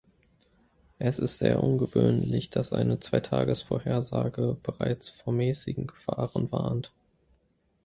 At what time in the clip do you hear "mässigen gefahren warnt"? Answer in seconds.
5.31-6.91